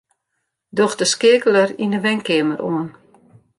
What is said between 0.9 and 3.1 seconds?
de skeakeler yn 'e wenkeamer oan.